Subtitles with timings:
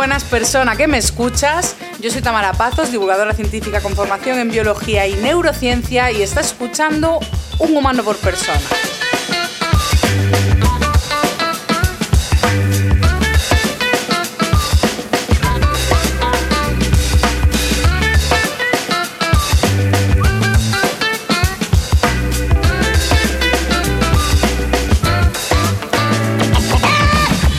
[0.00, 1.76] buenas persona que me escuchas.
[2.00, 7.20] Yo soy Tamara Pazos, divulgadora científica con formación en biología y neurociencia y estás escuchando
[7.58, 8.58] Un humano por persona.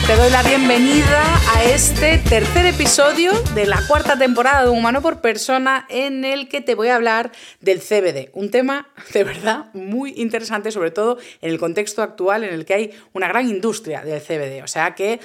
[0.08, 1.31] Te doy la bienvenida
[1.64, 6.74] este tercer episodio de la cuarta temporada de Humano por Persona en el que te
[6.74, 11.58] voy a hablar del CBD, un tema de verdad muy interesante, sobre todo en el
[11.58, 15.20] contexto actual en el que hay una gran industria del CBD, o sea que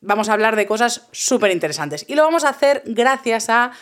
[0.00, 2.04] vamos a hablar de cosas súper interesantes.
[2.08, 3.72] Y lo vamos a hacer gracias a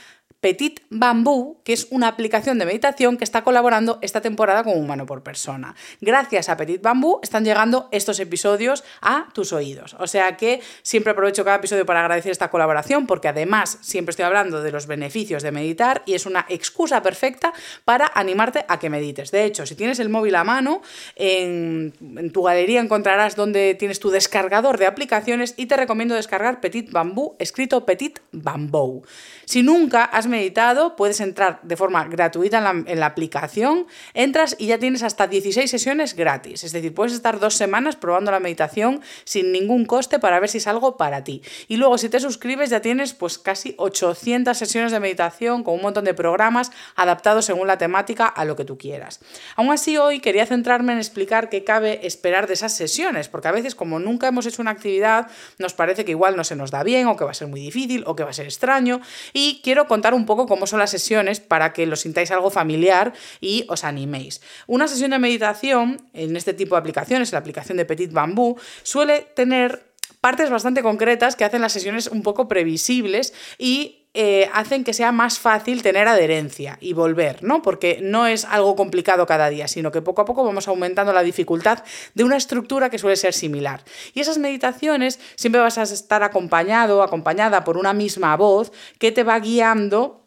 [0.43, 5.07] Petit Bambú, que es una aplicación de meditación que está colaborando esta temporada con Humano
[5.07, 5.77] por Persona.
[6.01, 9.95] Gracias a Petit Bambú están llegando estos episodios a tus oídos.
[10.01, 14.25] O sea que siempre aprovecho cada episodio para agradecer esta colaboración porque además siempre estoy
[14.25, 17.53] hablando de los beneficios de meditar y es una excusa perfecta
[17.85, 19.31] para animarte a que medites.
[19.31, 20.83] De hecho, si tienes el móvil a mano,
[21.15, 21.93] en,
[22.33, 27.37] tu galería encontrarás donde tienes tu descargador de aplicaciones y te recomiendo descargar Petit Bambú,
[27.39, 29.05] escrito Petit Bamboo.
[29.45, 34.79] Si nunca has meditado, puedes entrar de forma gratuita en la, aplicación, entras y ya
[34.79, 36.65] tienes hasta 16 sesiones gratis.
[36.65, 40.59] Es decir, puedes estar dos semanas probando la meditación sin ningún coste para ver si
[40.59, 41.43] es algo para ti.
[41.69, 45.83] Y luego, si te suscribes, ya tienes pues casi 800 sesiones de meditación con un
[45.83, 49.21] montón de programas adaptados según la temática a lo que tú quieras.
[49.57, 53.53] Aún así, hoy quería centrarme en explicar qué cabe esperar de esas sesiones, porque a
[53.53, 55.29] veces, como nunca hemos hecho una actividad,
[55.59, 57.61] nos parece que igual no se nos da bien, o que va a ser muy
[57.61, 59.01] difícil, o que va a ser extraño.
[59.33, 63.13] Y quiero contar un poco cómo son las sesiones para que lo sintáis algo familiar
[63.41, 64.41] y os animéis.
[64.67, 69.27] Una sesión de meditación en este tipo de aplicaciones, la aplicación de Petit Bambú, suele
[69.35, 69.92] tener
[70.23, 75.11] partes bastante concretas que hacen las sesiones un poco previsibles y eh, hacen que sea
[75.11, 77.61] más fácil tener adherencia y volver, ¿no?
[77.61, 81.25] Porque no es algo complicado cada día, sino que poco a poco vamos aumentando la
[81.25, 81.83] dificultad
[82.15, 83.83] de una estructura que suele ser similar.
[84.15, 89.25] Y esas meditaciones siempre vas a estar acompañado acompañada por una misma voz que te
[89.25, 90.25] va guiando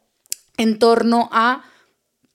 [0.57, 1.63] en torno a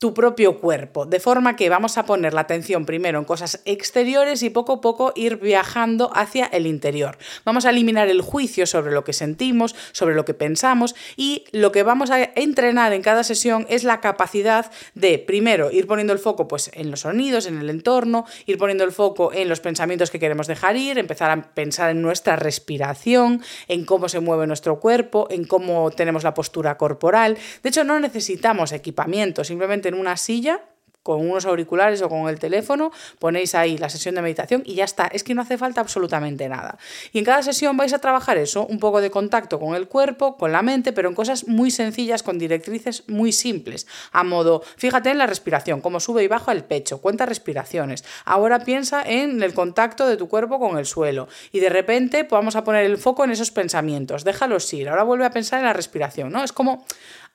[0.00, 4.43] tu propio cuerpo, de forma que vamos a poner la atención primero en cosas exteriores
[4.43, 7.19] y poco a poco ir viajando hacia el interior.
[7.44, 11.71] Vamos a eliminar el juicio sobre lo que sentimos, sobre lo que pensamos y lo
[11.71, 16.19] que vamos a entrenar en cada sesión es la capacidad de primero ir poniendo el
[16.19, 20.10] foco pues en los sonidos, en el entorno, ir poniendo el foco en los pensamientos
[20.10, 24.81] que queremos dejar ir, empezar a pensar en nuestra respiración, en cómo se mueve nuestro
[24.81, 27.37] cuerpo, en cómo tenemos la postura corporal.
[27.62, 30.62] De hecho, no necesitamos equipamiento, simplemente en una silla
[31.03, 34.84] con unos auriculares o con el teléfono, ponéis ahí la sesión de meditación y ya
[34.84, 35.06] está.
[35.06, 36.78] Es que no hace falta absolutamente nada.
[37.12, 40.37] Y en cada sesión vais a trabajar eso, un poco de contacto con el cuerpo,
[40.37, 43.87] con la mente, pero en cosas muy sencillas, con directrices muy simples.
[44.12, 48.05] A modo, fíjate en la respiración, cómo sube y baja el pecho, cuenta respiraciones.
[48.25, 51.28] Ahora piensa en el contacto de tu cuerpo con el suelo.
[51.51, 54.25] Y de repente pues vamos a poner el foco en esos pensamientos.
[54.25, 54.89] Déjalos ir.
[54.89, 56.45] Ahora vuelve a pensar en la respiración, ¿no?
[56.45, 56.84] Es como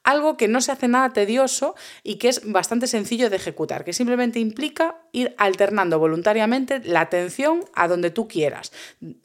[0.06, 3.92] algo que no se hace nada tedioso y que es bastante sencillo de ejecutar, que
[3.92, 8.72] simplemente implica ir alternando voluntariamente la atención a donde tú quieras.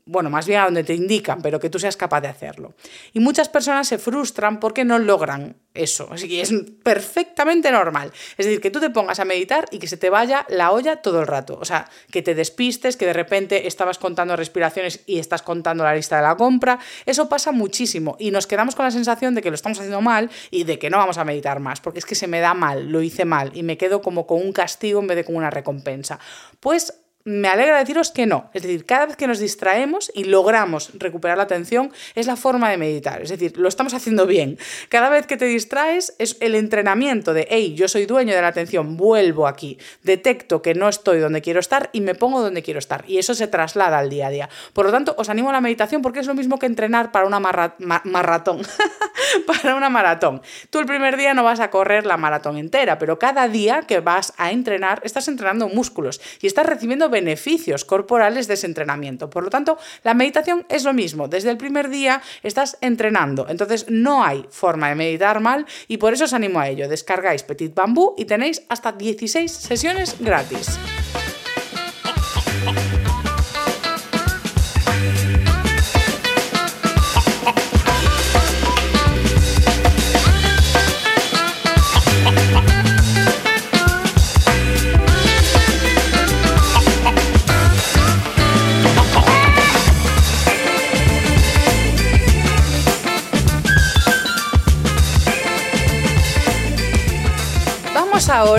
[0.07, 2.75] Bueno, más bien a donde te indican, pero que tú seas capaz de hacerlo.
[3.13, 6.09] Y muchas personas se frustran porque no logran eso.
[6.11, 8.13] Así que es perfectamente normal.
[8.37, 10.97] Es decir, que tú te pongas a meditar y que se te vaya la olla
[10.97, 11.59] todo el rato.
[11.61, 15.95] O sea, que te despistes, que de repente estabas contando respiraciones y estás contando la
[15.95, 16.79] lista de la compra.
[17.07, 20.31] Eso pasa muchísimo y nos quedamos con la sensación de que lo estamos haciendo mal
[20.51, 22.91] y de que no vamos a meditar más, porque es que se me da mal,
[22.91, 25.51] lo hice mal y me quedo como con un castigo en vez de con una
[25.51, 26.19] recompensa.
[26.59, 26.95] Pues
[27.25, 28.51] me alegra deciros que no.
[28.55, 32.71] Es decir, cada vez que nos distraemos y logramos recuperar la atención, es la forma
[32.71, 33.21] de meditar.
[33.23, 34.59] Es decir, lo estamos haciendo bien.
[34.89, 38.49] Cada vez que te distraes es el entrenamiento de, hey, yo soy dueño de la
[38.49, 42.79] atención, vuelvo aquí, detecto que no estoy donde quiero estar y me pongo donde quiero
[42.79, 43.05] estar.
[43.07, 44.49] Y eso se traslada al día a día.
[44.73, 47.27] Por lo tanto, os animo a la meditación porque es lo mismo que entrenar para
[47.27, 48.63] una maratón.
[49.47, 50.41] para una maratón.
[50.71, 54.01] Tú el primer día no vas a correr la maratón entera, pero cada día que
[54.01, 59.29] vas a entrenar, estás entrenando músculos y estás recibiendo beneficios corporales de ese entrenamiento.
[59.29, 61.29] Por lo tanto, la meditación es lo mismo.
[61.29, 63.47] Desde el primer día estás entrenando.
[63.49, 66.89] Entonces, no hay forma de meditar mal y por eso os animo a ello.
[66.89, 70.79] Descargáis Petit Bambú y tenéis hasta 16 sesiones gratis.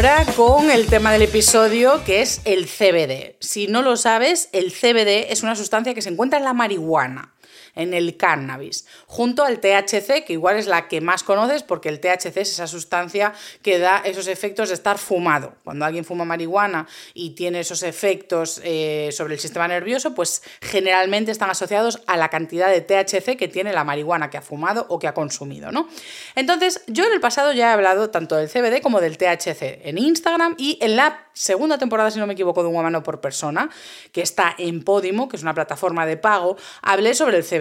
[0.02, 3.36] Ahora con el tema del episodio que es el CBD.
[3.40, 7.36] Si no lo sabes, el CBD es una sustancia que se encuentra en la marihuana
[7.76, 12.00] en el cannabis, junto al THC, que igual es la que más conoces porque el
[12.00, 15.54] THC es esa sustancia que da esos efectos de estar fumado.
[15.64, 21.32] Cuando alguien fuma marihuana y tiene esos efectos eh, sobre el sistema nervioso, pues generalmente
[21.32, 25.00] están asociados a la cantidad de THC que tiene la marihuana que ha fumado o
[25.00, 25.88] que ha consumido, ¿no?
[26.36, 29.98] Entonces, yo en el pasado ya he hablado tanto del CBD como del THC en
[29.98, 33.70] Instagram y en la segunda temporada, si no me equivoco, de Un Humano por Persona,
[34.12, 37.61] que está en Podimo, que es una plataforma de pago, hablé sobre el CBD.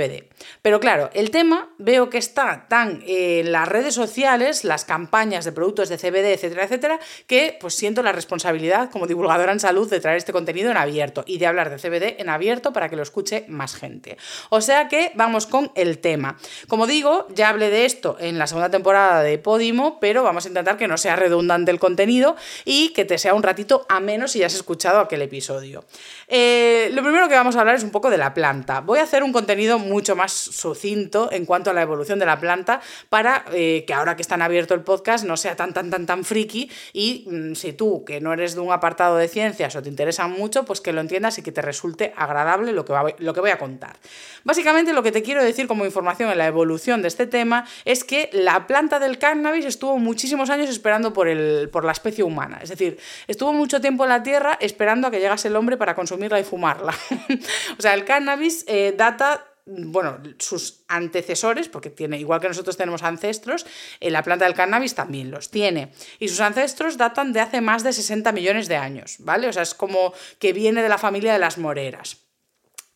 [0.62, 5.52] Pero claro, el tema veo que está tan en las redes sociales, las campañas de
[5.52, 10.00] productos de CBD, etcétera, etcétera, que pues siento la responsabilidad como divulgadora en salud de
[10.00, 13.02] traer este contenido en abierto y de hablar de CBD en abierto para que lo
[13.02, 14.16] escuche más gente.
[14.48, 16.38] O sea que vamos con el tema.
[16.68, 20.48] Como digo, ya hablé de esto en la segunda temporada de Podimo, pero vamos a
[20.48, 24.32] intentar que no sea redundante el contenido y que te sea un ratito a menos
[24.32, 25.84] si ya has escuchado aquel episodio.
[26.28, 28.80] Eh, lo primero que vamos a hablar es un poco de la planta.
[28.80, 32.38] Voy a hacer un contenido mucho más sucinto en cuanto a la evolución de la
[32.38, 36.06] planta para eh, que ahora que están abierto el podcast no sea tan, tan, tan,
[36.06, 39.82] tan friki y mm, si tú, que no eres de un apartado de ciencias o
[39.82, 43.34] te interesa mucho, pues que lo entiendas y que te resulte agradable lo que, lo
[43.34, 43.96] que voy a contar.
[44.44, 48.04] Básicamente lo que te quiero decir como información en la evolución de este tema es
[48.04, 52.60] que la planta del cannabis estuvo muchísimos años esperando por, el, por la especie humana.
[52.62, 55.94] Es decir, estuvo mucho tiempo en la Tierra esperando a que llegase el hombre para
[55.94, 56.94] consumirla y fumarla.
[57.78, 63.02] o sea, el cannabis eh, data bueno, sus antecesores, porque tiene, igual que nosotros tenemos
[63.02, 63.66] ancestros,
[64.00, 65.92] en la planta del cannabis también los tiene.
[66.18, 69.48] Y sus ancestros datan de hace más de 60 millones de años, ¿vale?
[69.48, 72.19] O sea, es como que viene de la familia de las moreras.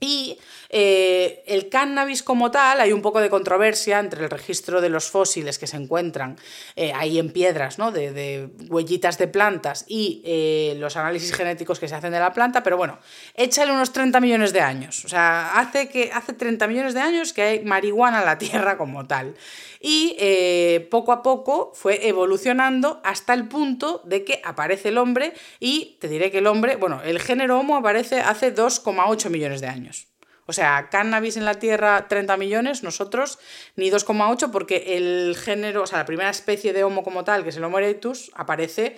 [0.04, 4.90] Y eh, el cannabis como tal, hay un poco de controversia entre el registro de
[4.90, 6.36] los fósiles que se encuentran
[6.76, 7.90] eh, ahí en piedras, ¿no?
[7.90, 12.62] de, huellitas de plantas y eh, los análisis genéticos que se hacen de la planta,
[12.62, 12.98] pero bueno,
[13.34, 15.06] échale unos 30 millones de años.
[15.06, 18.76] O sea, hace, que, hace 30 millones de años que hay marihuana en la Tierra
[18.76, 19.34] como tal.
[19.86, 25.98] Y poco a poco fue evolucionando hasta el punto de que aparece el hombre y
[26.00, 30.08] te diré que el hombre, bueno, el género Homo aparece hace 2,8 millones de años.
[30.46, 33.38] O sea, cannabis en la Tierra 30 millones, nosotros
[33.76, 37.50] ni 2,8 porque el género, o sea, la primera especie de Homo como tal, que
[37.50, 38.96] es el Homo erectus, aparece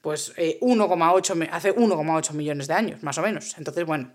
[0.00, 3.56] pues 1,8 eh, hace 1,8 millones de años, más o menos.
[3.56, 4.12] Entonces, bueno,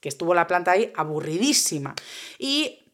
[0.00, 1.94] que estuvo la planta ahí aburridísima.
[2.38, 2.85] Y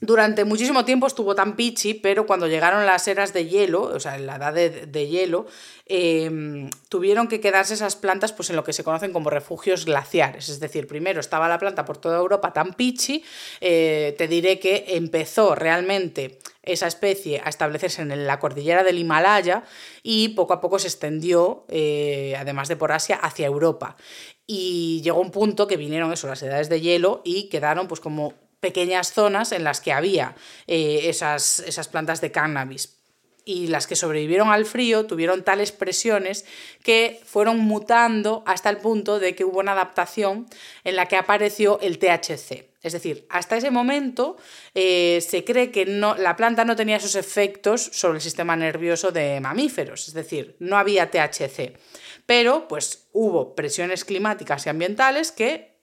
[0.00, 4.16] durante muchísimo tiempo estuvo tan pichi, pero cuando llegaron las eras de hielo, o sea,
[4.16, 5.46] en la edad de, hielo,
[5.86, 10.50] em, tuvieron que quedarse esas plantas pues, en lo que se conocen como refugios glaciares.
[10.50, 13.24] Es decir, primero estaba la planta por toda Europa tan pichi,
[13.62, 19.64] eh, te diré que empezó realmente esa especie a establecerse en la cordillera del Himalaya
[20.02, 23.96] y poco a poco se extendió, eh, además de por Asia, hacia Europa.
[24.46, 28.45] Y llegó un punto que vinieron eso, las edades de hielo y quedaron pues como
[28.60, 30.34] pequeñas zonas en las que había
[30.66, 32.96] eh, esas, esas plantas de cannabis
[33.48, 36.44] y las que sobrevivieron al frío tuvieron tales presiones
[36.82, 40.46] que fueron mutando hasta el punto de que hubo una adaptación
[40.82, 42.66] en la que apareció el THC.
[42.82, 44.36] Es decir, hasta ese momento
[44.74, 49.12] eh, se cree que no, la planta no tenía esos efectos sobre el sistema nervioso
[49.12, 51.78] de mamíferos, es decir, no había THC.
[52.26, 55.75] Pero pues hubo presiones climáticas y ambientales que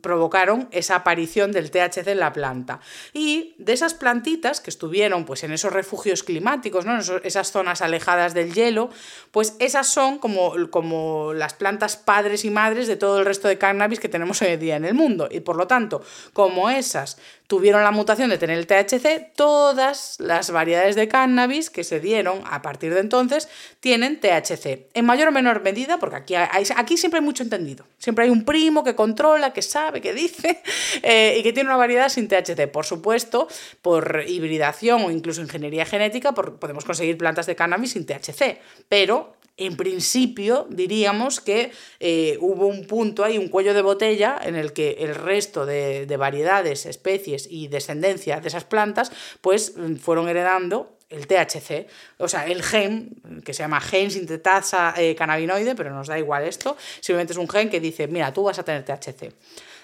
[0.00, 2.80] provocaron esa aparición del THC en la planta.
[3.12, 6.98] Y de esas plantitas que estuvieron pues, en esos refugios climáticos, ¿no?
[7.22, 8.90] esas zonas alejadas del hielo,
[9.30, 13.58] pues esas son como, como las plantas padres y madres de todo el resto de
[13.58, 15.28] cannabis que tenemos hoy en día en el mundo.
[15.30, 20.50] Y por lo tanto, como esas tuvieron la mutación de tener el THC, todas las
[20.50, 23.48] variedades de cannabis que se dieron a partir de entonces
[23.80, 24.88] tienen THC.
[24.94, 27.84] En mayor o menor medida, porque aquí, aquí siempre hay mucho entendido.
[27.98, 30.62] Siempre hay un primo que controla, que sabe, que dice,
[31.02, 32.68] eh, y que tiene una variedad sin THC.
[32.70, 33.48] Por supuesto,
[33.82, 38.58] por hibridación o incluso ingeniería genética, podemos conseguir plantas de cannabis sin THC.
[38.88, 44.56] Pero en principio diríamos que eh, hubo un punto ahí, un cuello de botella, en
[44.56, 50.28] el que el resto de, de, variedades, especies y descendencia de esas plantas, pues fueron
[50.28, 51.86] heredando el THC,
[52.18, 56.44] o sea, el gen, que se llama gen sintetasa eh, cannabinoide, pero nos da igual
[56.44, 59.32] esto, simplemente es un gen que dice, mira, tú vas a tener THC.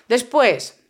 [0.08, 0.80] Después,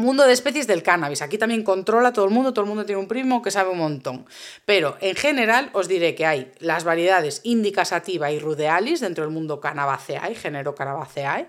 [0.00, 1.20] Mundo de especies del cannabis.
[1.20, 3.78] Aquí también controla todo el mundo, todo el mundo tiene un primo que sabe un
[3.78, 4.24] montón.
[4.64, 9.32] Pero en general os diré que hay las variedades Indica sativa y rudealis dentro del
[9.32, 11.48] mundo Cannabaceae, género Cannabaceae.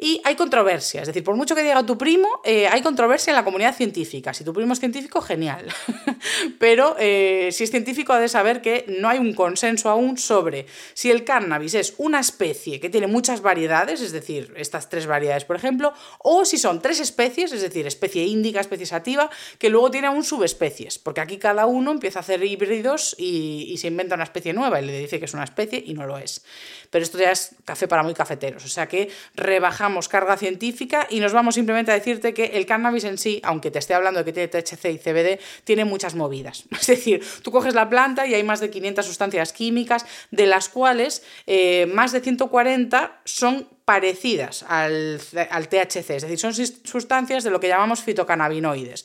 [0.00, 3.34] Y hay controversia, es decir, por mucho que diga tu primo, eh, hay controversia en
[3.34, 4.32] la comunidad científica.
[4.32, 5.66] Si tu primo es científico, genial.
[6.60, 10.66] Pero eh, si es científico, ha de saber que no hay un consenso aún sobre
[10.94, 15.44] si el cannabis es una especie que tiene muchas variedades, es decir, estas tres variedades,
[15.44, 19.28] por ejemplo, o si son tres especies, es decir, especie índica, especie sativa,
[19.58, 23.78] que luego tiene aún subespecies, porque aquí cada uno empieza a hacer híbridos y, y
[23.78, 26.18] se inventa una especie nueva y le dice que es una especie y no lo
[26.18, 26.44] es.
[26.90, 31.20] Pero esto ya es café para muy cafeteros, o sea que rebajamos carga científica y
[31.20, 34.24] nos vamos simplemente a decirte que el cannabis en sí, aunque te esté hablando de
[34.24, 36.64] que tiene THC y CBD, tiene muchas movidas.
[36.80, 40.68] Es decir, tú coges la planta y hay más de 500 sustancias químicas, de las
[40.68, 47.50] cuales eh, más de 140 son parecidas al, al THC, es decir, son sustancias de
[47.50, 49.04] lo que llamamos fitocannabinoides.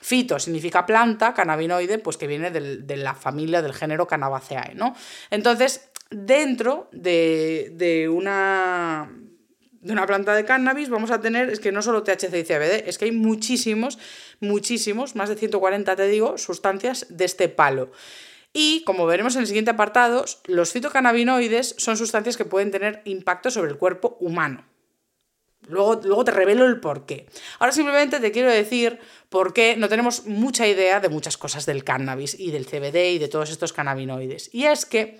[0.00, 4.94] Fito significa planta, cannabinoide, pues que viene de la familia del género Cannabaceae, ¿no?
[5.30, 9.10] Entonces, dentro de, de, una,
[9.88, 12.86] de una planta de cannabis vamos a tener, es que no solo THC y CBD,
[12.86, 13.98] es que hay muchísimos,
[14.38, 17.90] muchísimos, más de 140 te digo, sustancias de este palo.
[18.52, 23.50] Y como veremos en el siguiente apartado, los fitocannabinoides son sustancias que pueden tener impacto
[23.50, 24.66] sobre el cuerpo humano.
[25.66, 27.26] Luego, luego te revelo el por qué.
[27.58, 28.98] Ahora simplemente te quiero decir
[29.30, 33.18] por qué no tenemos mucha idea de muchas cosas del cannabis y del CBD y
[33.18, 34.50] de todos estos cannabinoides.
[34.52, 35.18] Y es que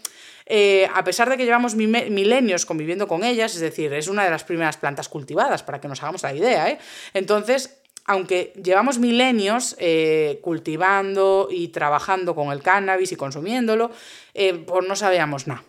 [0.50, 4.30] eh, a pesar de que llevamos milenios conviviendo con ellas, es decir, es una de
[4.30, 6.78] las primeras plantas cultivadas, para que nos hagamos la idea, ¿eh?
[7.14, 7.74] entonces
[8.10, 13.90] aunque llevamos milenios eh, cultivando y trabajando con el cannabis y consumiéndolo,
[14.32, 15.62] pues no sabíamos nada.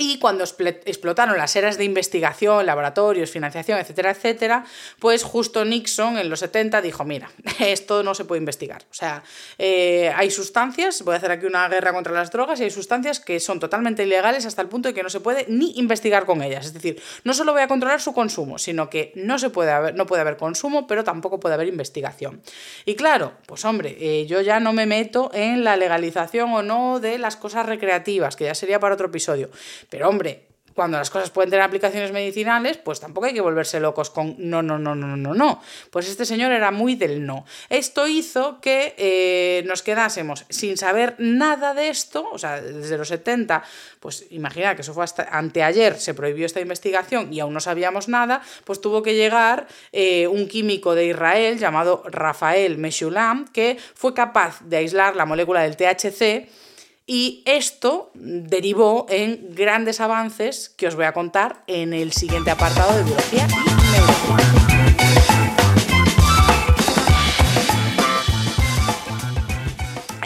[0.00, 4.64] Y cuando explotaron las eras de investigación, laboratorios, financiación, etcétera, etcétera,
[5.00, 8.82] pues justo Nixon en los 70 dijo, mira, esto no se puede investigar.
[8.92, 9.24] O sea,
[9.58, 13.18] eh, hay sustancias, voy a hacer aquí una guerra contra las drogas, y hay sustancias
[13.18, 16.42] que son totalmente ilegales hasta el punto de que no se puede ni investigar con
[16.42, 16.66] ellas.
[16.66, 19.96] Es decir, no solo voy a controlar su consumo, sino que no, se puede haber,
[19.96, 22.40] no puede haber consumo, pero tampoco puede haber investigación.
[22.84, 27.00] Y claro, pues hombre, eh, yo ya no me meto en la legalización o no
[27.00, 29.50] de las cosas recreativas, que ya sería para otro episodio.
[29.88, 34.10] Pero hombre, cuando las cosas pueden tener aplicaciones medicinales, pues tampoco hay que volverse locos
[34.10, 35.60] con no, no, no, no, no, no.
[35.90, 37.44] Pues este señor era muy del no.
[37.68, 43.08] Esto hizo que eh, nos quedásemos sin saber nada de esto, o sea, desde los
[43.08, 43.64] 70,
[43.98, 48.06] pues imagina que eso fue hasta anteayer, se prohibió esta investigación y aún no sabíamos
[48.06, 54.14] nada, pues tuvo que llegar eh, un químico de Israel llamado Rafael Meshulam, que fue
[54.14, 56.67] capaz de aislar la molécula del THC
[57.10, 62.96] y esto derivó en grandes avances que os voy a contar en el siguiente apartado
[62.98, 64.68] de biología y.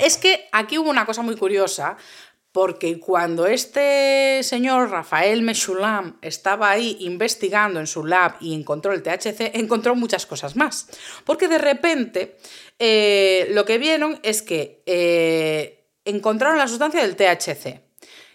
[0.02, 1.96] Es que aquí hubo una cosa muy curiosa,
[2.50, 9.04] porque cuando este señor Rafael Meshulam estaba ahí investigando en su lab y encontró el
[9.04, 10.88] THC, encontró muchas cosas más.
[11.24, 12.36] Porque de repente
[12.80, 17.80] eh, lo que vieron es que eh, encontraron la sustancia del THC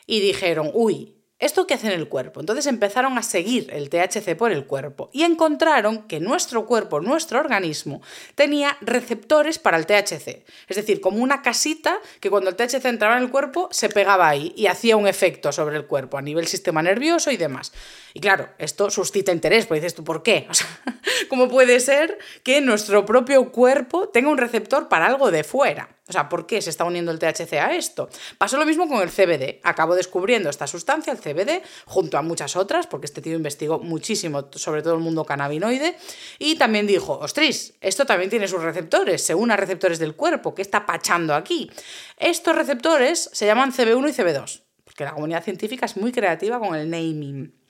[0.06, 2.40] y dijeron, uy, ¿Esto qué hace en el cuerpo?
[2.40, 7.40] Entonces empezaron a seguir el THC por el cuerpo y encontraron que nuestro cuerpo, nuestro
[7.40, 8.02] organismo,
[8.34, 10.44] tenía receptores para el THC.
[10.68, 14.28] Es decir, como una casita que cuando el THC entraba en el cuerpo se pegaba
[14.28, 17.72] ahí y hacía un efecto sobre el cuerpo a nivel sistema nervioso y demás.
[18.18, 20.48] Y claro, esto suscita interés, porque dices tú, ¿por qué?
[21.30, 25.96] ¿cómo puede ser que nuestro propio cuerpo tenga un receptor para algo de fuera?
[26.10, 28.10] O sea, ¿por qué se está uniendo el THC a esto?
[28.40, 29.60] Pasó lo mismo con el CBD.
[29.62, 34.50] Acabó descubriendo esta sustancia, el CBD, junto a muchas otras, porque este tío investigó muchísimo
[34.56, 35.96] sobre todo el mundo cannabinoide,
[36.40, 40.56] y también dijo, ostris, esto también tiene sus receptores, se une a receptores del cuerpo,
[40.56, 41.70] ¿qué está pachando aquí?
[42.18, 46.74] Estos receptores se llaman CB1 y CB2, porque la comunidad científica es muy creativa con
[46.74, 47.67] el naming.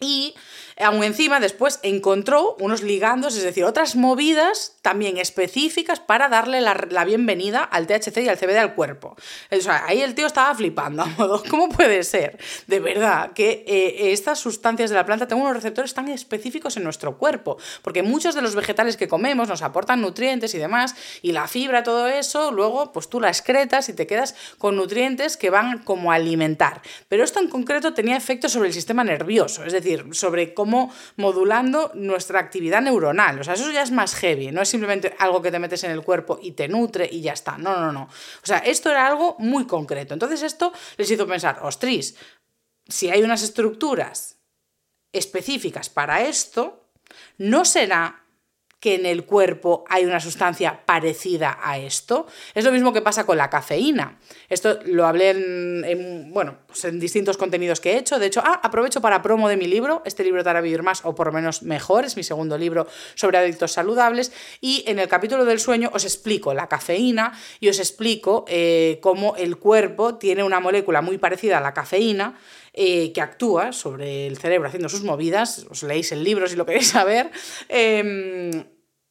[0.00, 0.34] Y
[0.78, 7.04] aún encima después encontró unos ligandos, es decir, otras movidas también específicas para darle la,
[7.04, 9.16] bienvenida al THC y al CBD al cuerpo.
[9.50, 12.38] O sea, ahí el tío estaba flipando, a modo, ¿cómo puede ser?
[12.68, 16.84] De verdad, que eh, estas sustancias de la planta tienen unos receptores tan específicos en
[16.84, 21.32] nuestro cuerpo, porque muchos de los vegetales que comemos nos aportan nutrientes y demás, y
[21.32, 25.50] la fibra, todo eso, luego pues tú la excretas y te quedas con nutrientes que
[25.50, 26.82] van como a alimentar.
[27.08, 31.90] Pero esto en concreto tenía efectos sobre el sistema nervioso, es decir, sobre cómo modulando
[31.94, 33.40] nuestra actividad neuronal.
[33.40, 35.90] O sea, eso ya es más heavy, no es simplemente algo que te metes en
[35.90, 37.58] el cuerpo y te nutre y ya está.
[37.58, 38.02] No, no, no.
[38.04, 40.14] O sea, esto era algo muy concreto.
[40.14, 42.14] Entonces esto les hizo pensar, ostras,
[42.86, 44.36] si hay unas estructuras
[45.12, 46.90] específicas para esto,
[47.38, 48.24] ¿no será
[48.80, 52.26] que en el cuerpo hay una sustancia parecida a esto.
[52.54, 54.18] Es lo mismo que pasa con la cafeína.
[54.48, 58.18] Esto lo hablé en, bueno, pues en distintos contenidos que he hecho.
[58.18, 60.02] De hecho, ah, aprovecho para promo de mi libro.
[60.04, 62.04] Este libro te vivir más o por lo menos mejor.
[62.04, 64.32] Es mi segundo libro sobre adictos saludables.
[64.60, 69.34] Y en el capítulo del sueño os explico la cafeína y os explico eh, cómo
[69.36, 72.38] el cuerpo tiene una molécula muy parecida a la cafeína
[72.80, 76.64] eh, que actúa sobre el cerebro haciendo sus movidas, os leéis el libro si lo
[76.64, 77.28] queréis saber,
[77.68, 78.64] em,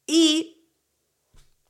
[0.06, 0.72] y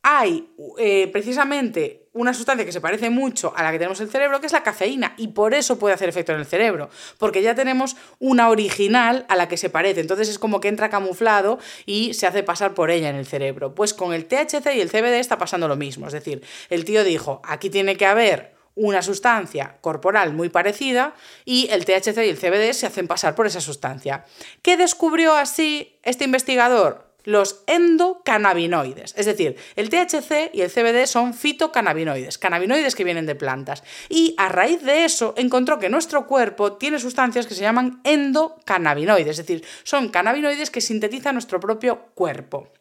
[0.04, 4.12] hay eh, precisamente una sustancia que se parece mucho a la que tenemos en el
[4.12, 6.88] cerebro, que es la cafeína, y por eso puede hacer efecto en el cerebro,
[7.18, 10.90] porque ya tenemos una original a la que se parece, entonces es como que entra
[10.90, 13.74] camuflado y se hace pasar por ella en el cerebro.
[13.74, 17.02] Pues con el THC y el CBD está pasando lo mismo, es decir, el tío
[17.02, 22.38] dijo, aquí tiene que haber una sustancia corporal muy parecida y el THC y el
[22.38, 24.24] CBD se hacen pasar por esa sustancia.
[24.62, 27.08] ¿Qué descubrió así este investigador?
[27.24, 33.34] Los endocannabinoides, es decir, el THC y el CBD son fitocannabinoides, cannabinoides que vienen de
[33.34, 33.82] plantas.
[34.08, 39.38] Y a raíz de eso encontró que nuestro cuerpo tiene sustancias que se llaman endocannabinoides,
[39.38, 42.72] es decir, son cannabinoides que sintetiza nuestro propio cuerpo.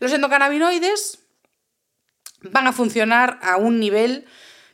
[0.00, 1.20] Los endocannabinoides
[2.42, 4.26] van a funcionar a un nivel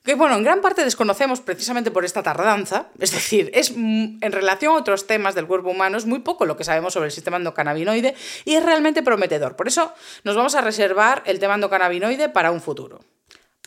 [0.05, 4.75] que bueno, en gran parte desconocemos precisamente por esta tardanza, es decir, es en relación
[4.75, 7.39] a otros temas del cuerpo humano es muy poco lo que sabemos sobre el sistema
[7.39, 9.57] endocannabinoide y es realmente prometedor.
[9.57, 13.01] Por eso nos vamos a reservar el tema endocannabinoide para un futuro.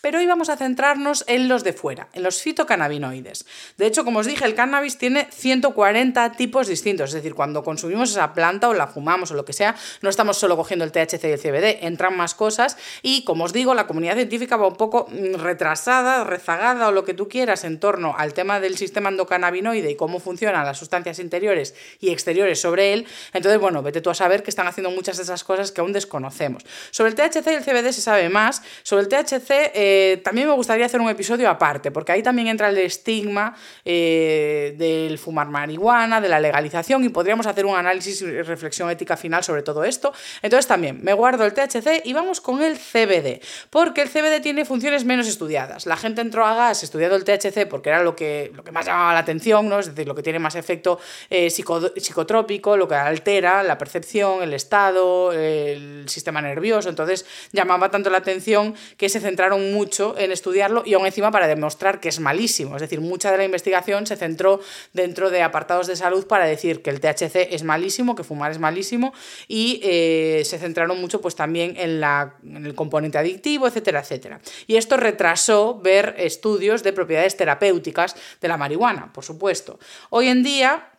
[0.01, 3.47] Pero hoy vamos a centrarnos en los de fuera, en los fitocannabinoides.
[3.77, 8.11] De hecho, como os dije, el cannabis tiene 140 tipos distintos, es decir, cuando consumimos
[8.11, 11.23] esa planta o la fumamos o lo que sea, no estamos solo cogiendo el THC
[11.23, 14.75] y el CBD, entran más cosas y, como os digo, la comunidad científica va un
[14.75, 19.09] poco mm, retrasada, rezagada o lo que tú quieras en torno al tema del sistema
[19.09, 23.07] endocannabinoide y cómo funcionan las sustancias interiores y exteriores sobre él.
[23.33, 25.91] Entonces, bueno, vete tú a saber que están haciendo muchas de esas cosas que aún
[25.91, 26.63] desconocemos.
[26.91, 28.61] Sobre el THC y el CBD se sabe más.
[28.83, 29.71] Sobre el THC...
[29.73, 33.55] Eh, también me gustaría hacer un episodio aparte, porque ahí también entra el estigma
[33.85, 39.17] eh, del fumar marihuana, de la legalización, y podríamos hacer un análisis y reflexión ética
[39.17, 40.13] final sobre todo esto.
[40.41, 44.65] Entonces también me guardo el THC y vamos con el CBD, porque el CBD tiene
[44.65, 45.85] funciones menos estudiadas.
[45.85, 48.85] La gente entró a gas estudiando el THC porque era lo que, lo que más
[48.85, 49.79] llamaba la atención, ¿no?
[49.79, 54.53] es decir, lo que tiene más efecto eh, psicotrópico, lo que altera la percepción, el
[54.53, 56.89] estado, el sistema nervioso.
[56.89, 61.47] Entonces llamaba tanto la atención que se centraron mucho en estudiarlo y aún encima para
[61.47, 62.75] demostrar que es malísimo.
[62.75, 64.59] Es decir, mucha de la investigación se centró
[64.93, 68.59] dentro de apartados de salud para decir que el THC es malísimo, que fumar es
[68.59, 69.13] malísimo
[69.47, 74.41] y eh, se centraron mucho pues también en, la, en el componente adictivo, etcétera, etcétera.
[74.65, 79.79] Y esto retrasó ver estudios de propiedades terapéuticas de la marihuana, por supuesto.
[80.09, 80.89] Hoy en día,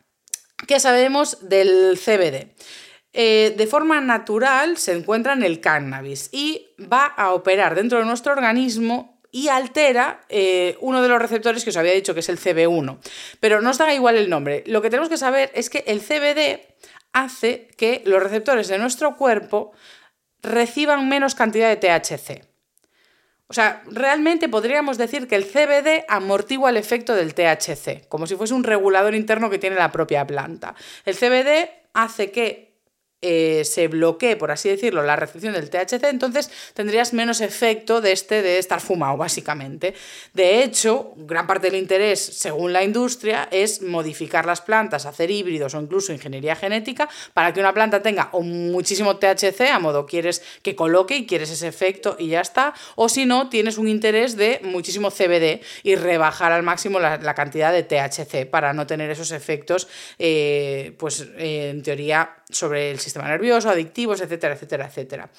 [0.66, 2.54] ¿qué sabemos del CBD?
[3.12, 8.04] Eh, de forma natural se encuentra en el cannabis y va a operar dentro de
[8.04, 12.28] nuestro organismo y altera eh, uno de los receptores que os había dicho que es
[12.28, 12.98] el CB1.
[13.40, 14.64] Pero no os da igual el nombre.
[14.66, 16.60] Lo que tenemos que saber es que el CBD
[17.12, 19.72] hace que los receptores de nuestro cuerpo
[20.42, 22.46] reciban menos cantidad de THC.
[23.50, 28.36] O sea, realmente podríamos decir que el CBD amortigua el efecto del THC, como si
[28.36, 30.74] fuese un regulador interno que tiene la propia planta.
[31.06, 32.67] El CBD hace que
[33.20, 38.12] eh, se bloquee, por así decirlo, la recepción del THC, entonces tendrías menos efecto de
[38.12, 39.94] este de estar fumado, básicamente.
[40.34, 45.74] De hecho, gran parte del interés, según la industria, es modificar las plantas, hacer híbridos
[45.74, 50.42] o incluso ingeniería genética para que una planta tenga o muchísimo THC, a modo quieres
[50.62, 54.36] que coloque y quieres ese efecto y ya está, o si no, tienes un interés
[54.36, 59.32] de muchísimo CBD y rebajar al máximo la, cantidad de THC para no tener esos
[59.32, 65.30] efectos, eh, pues eh, en teoría sobre el sistema nervioso, adictivos, etcétera, etcétera, etcétera.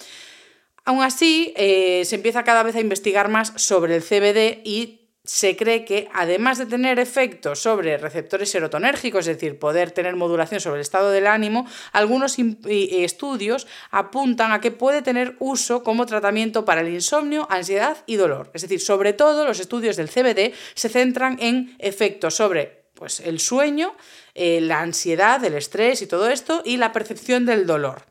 [0.85, 5.55] Aún así, eh, se empieza cada vez a investigar más sobre el CBD y se
[5.55, 10.77] cree que además de tener efectos sobre receptores serotonérgicos, es decir, poder tener modulación sobre
[10.77, 16.81] el estado del ánimo, algunos estudios apuntan a que puede tener uso como tratamiento para
[16.81, 18.49] el insomnio, ansiedad y dolor.
[18.55, 23.39] Es decir, sobre todo los estudios del CBD se centran en efectos sobre pues, el
[23.39, 23.95] sueño,
[24.35, 28.03] eh, la ansiedad, el estrés y todo esto, y la percepción del dolor.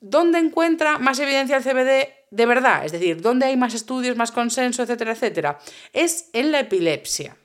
[0.00, 2.84] ¿Dónde encuentra más evidencia el CBD de verdad?
[2.84, 5.58] Es decir, ¿dónde hay más estudios, más consenso, etcétera, etcétera?
[5.92, 7.36] Es en la epilepsia,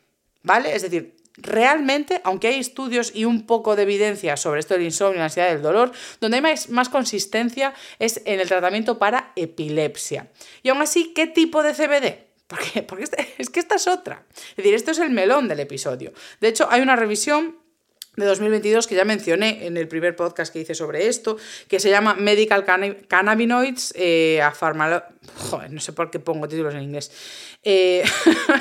[0.42, 0.76] ¿vale?
[0.76, 5.20] Es decir, realmente, aunque hay estudios y un poco de evidencia sobre esto del insomnio,
[5.20, 10.32] la ansiedad el dolor, donde hay más, más, consistencia es en el tratamiento para epilepsia.
[10.64, 12.33] Y aún así, ¿qué tipo de CBD?
[12.88, 14.26] Porque, este, es que esta es otra.
[14.52, 16.14] Es decir, esto es el melón del episodio.
[16.40, 17.58] De hecho, hay una revisión
[18.16, 21.38] de 2022 que ya mencioné en el primer podcast que hice sobre esto,
[21.68, 22.64] que se llama Medical
[23.08, 27.12] Cannabinoids eh, a Joder, no sé por qué pongo títulos en inglés.
[27.64, 28.04] Eh,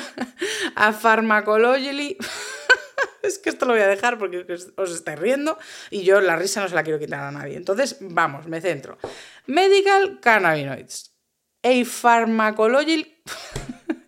[0.75, 2.17] a Pharmacology...
[3.21, 5.57] es que esto lo voy a dejar porque os estáis riendo
[5.89, 7.55] y yo la risa no se la quiero quitar a nadie.
[7.55, 8.97] Entonces, vamos, me centro.
[9.47, 11.11] Medical Cannabinoids.
[11.63, 13.21] A Pharmacology...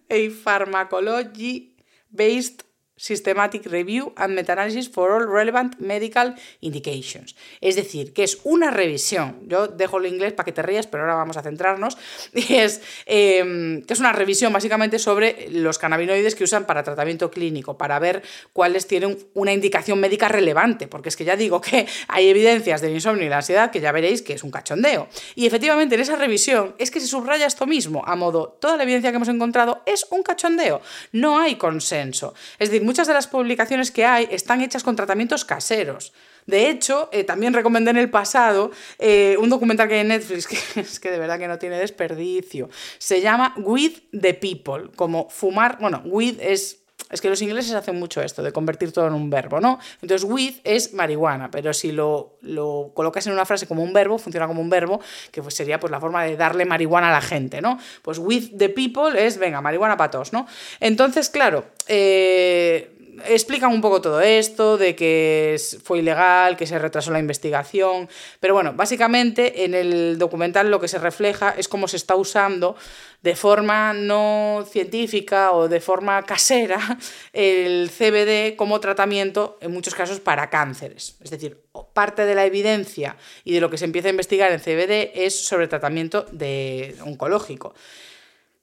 [0.09, 1.71] a Pharmacology
[2.13, 2.63] Based
[2.97, 7.35] Systematic Review and Meta-Analysis for All Relevant Medical Indications.
[7.59, 11.03] Es decir, que es una revisión, yo dejo el inglés para que te rías, pero
[11.03, 11.97] ahora vamos a centrarnos,
[12.33, 17.29] y es em, que es una revisión básicamente sobre los cannabinoides que usan para tratamiento
[17.29, 21.87] clínico, para ver cuáles tienen una indicación médica relevante, porque es que ya digo que
[22.07, 25.09] hay evidencias del insomnio y la ansiedad que ya veréis que es un cachondeo.
[25.35, 28.83] Y efectivamente en esa revisión es que se subraya esto mismo, a modo, toda la
[28.83, 30.81] evidencia que hemos encontrado es un cachondeo,
[31.11, 32.33] no hay consenso.
[32.57, 36.13] Es decir, muchas de las publicaciones que hay están hechas con tratamientos caseros.
[36.45, 40.47] De hecho, eh, también recomendé en el pasado eh, un documental que hay en Netflix,
[40.73, 42.69] que es que de verdad que no tiene desperdicio.
[42.99, 47.97] Se llama With the People, como fumar, bueno, with es es que los ingleses hacen
[47.97, 49.79] mucho esto, de convertir todo en un verbo, ¿no?
[50.01, 54.17] Entonces, with es marihuana, pero si lo, lo, colocas en una frase como un verbo,
[54.17, 54.99] funciona como un verbo,
[55.31, 57.79] que pues sería pues la forma de darle marihuana a la gente, ¿no?
[58.01, 60.47] Pues with the people es, venga, marihuana para todos, ¿no?
[60.79, 62.91] Entonces, claro, eh,
[63.27, 68.53] explican un poco todo esto, de que fue ilegal, que se retrasó la investigación, pero
[68.53, 72.75] bueno, básicamente en el documental lo que se refleja es cómo se está usando
[73.21, 76.79] de forma no científica o de forma casera
[77.33, 81.17] el CBD como tratamiento en muchos casos para cánceres.
[81.21, 84.59] Es decir, parte de la evidencia y de lo que se empieza a investigar en
[84.59, 87.73] CBD es sobre tratamiento de oncológico.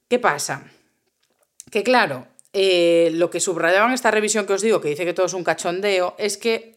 [0.08, 0.64] ¿Qué pasa?
[1.70, 5.14] Que claro, eh, lo que subrayaban en esta revisión que os digo, que dice que
[5.14, 6.74] todo es un cachondeo, es que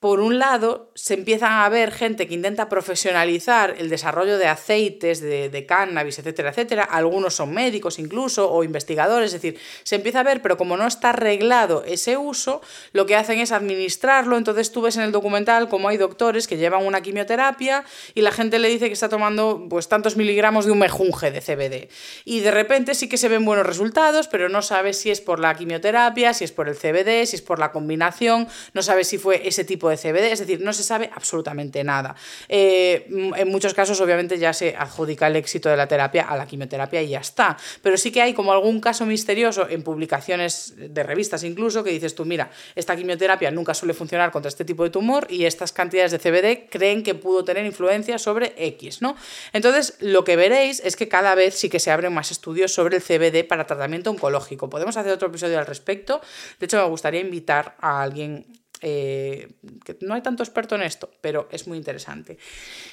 [0.00, 5.20] por un lado, se empiezan a ver gente que intenta profesionalizar el desarrollo de aceites,
[5.20, 6.84] de, cannabis, etcétera, etcétera.
[6.84, 10.86] Algunos son médicos incluso o investigadores, es decir, se empieza a ver, pero como no
[10.86, 14.36] está arreglado ese uso, lo que hacen es administrarlo.
[14.36, 17.84] Entonces tú ves en el documental como hay doctores que llevan una quimioterapia
[18.14, 21.40] y la gente le dice que está tomando pues tantos miligramos de un mejunje de
[21.40, 21.88] CBD.
[22.24, 25.40] Y de repente sí que se ven buenos resultados, pero no sabes si es por
[25.40, 29.18] la quimioterapia, si es por el CBD, si es por la combinación, no sabes si
[29.18, 32.14] fue ese tipo de CBD, es decir, no se sabe absolutamente nada.
[32.48, 36.46] Eh, en muchos casos, obviamente, ya se adjudica el éxito de la terapia a la
[36.46, 37.56] quimioterapia y ya está.
[37.82, 42.14] Pero sí que hay como algún caso misterioso en publicaciones de revistas incluso que dices
[42.14, 46.12] tú, mira, esta quimioterapia nunca suele funcionar contra este tipo de tumor y estas cantidades
[46.12, 49.16] de CBD creen que pudo tener influencia sobre X, ¿no?
[49.52, 52.96] Entonces, lo que veréis es que cada vez sí que se abren más estudios sobre
[52.96, 54.70] el CBD para tratamiento oncológico.
[54.70, 56.20] Podemos hacer otro episodio al respecto.
[56.58, 58.46] De hecho, me gustaría invitar a alguien
[58.80, 59.48] eh,
[59.84, 62.38] que no hay tanto experto en esto, pero es muy interesante.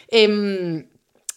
[0.07, 0.87] Em,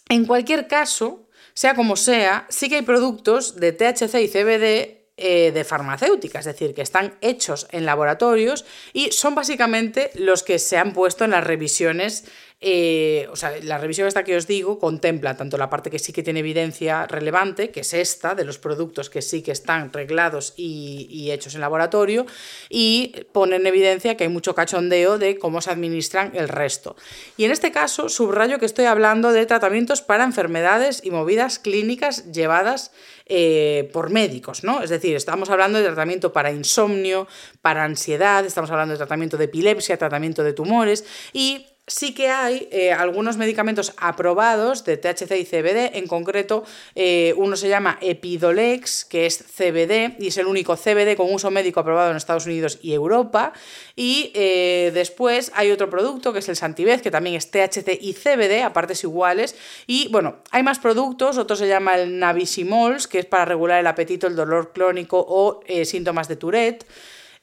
[0.08, 5.50] en cualquier caso, sea como sea, sí que hay productos de THC y CBD eh,
[5.50, 10.78] de farmacéutica, es decir, que están hechos en laboratorios y son básicamente los que se
[10.78, 12.24] han puesto en las revisiones
[12.61, 16.12] eh, o sea, la revisión esta que os digo contempla tanto la parte que sí
[16.12, 20.55] que tiene evidencia relevante, que es esta, de los productos que sí que están reglados
[20.57, 22.27] y, hechos en laboratorio,
[22.68, 26.97] y pone en evidencia que hay mucho cachondeo de cómo se administran el resto.
[27.37, 32.33] Y en este caso, subrayo que estoy hablando de tratamientos para enfermedades y movidas clínicas
[32.33, 32.90] llevadas
[33.27, 34.83] eh, por médicos, ¿no?
[34.83, 37.29] Es decir, estamos hablando de tratamiento para insomnio,
[37.62, 42.68] para ansiedad, estamos hablando de tratamiento de epilepsia, tratamiento de tumores y sí que hay
[42.70, 49.05] eh, algunos medicamentos aprobados de THC y CBD, en concreto eh, uno se llama Epidolex,
[49.05, 52.79] que es CBD y es el único CBD con uso médico aprobado en Estados Unidos
[52.83, 53.53] y Europa,
[53.96, 58.12] y eh, después hay otro producto que es el Santivez, que también es THC y
[58.12, 63.18] CBD a partes iguales, y bueno, hay más productos, otro se llama el Navissimols, que
[63.18, 66.87] es para regular el apetito, el dolor crónico o síntomas de Tourette.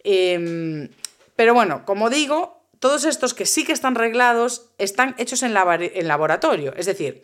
[0.04, 0.90] Em,
[1.36, 6.74] pero bueno, como digo, todos estos que sí que están reglados están hechos en, laboratorio.
[6.76, 7.24] Es decir,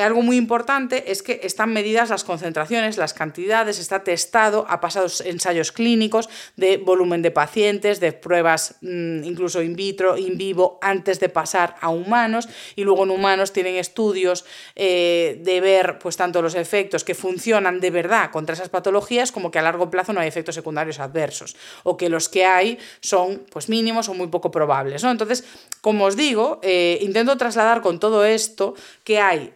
[0.00, 5.06] algo muy importante es que están medidas las concentraciones, las cantidades, está testado, ha pasado
[5.24, 11.20] ensayos clínicos de volumen de pacientes, de pruebas mm, incluso in vitro, in vivo, antes
[11.20, 16.40] de pasar a humanos y luego en humanos tienen estudios eh, de ver pues tanto
[16.40, 20.20] los efectos que funcionan de verdad contra esas patologías como que a largo plazo no
[20.20, 24.50] hay efectos secundarios adversos o que los que hay son pues mínimos o muy poco
[24.50, 25.02] probables.
[25.02, 25.10] ¿no?
[25.10, 25.44] Entonces,
[25.82, 28.74] como os digo, eh, intento trasladar con todo esto
[29.04, 29.52] que hay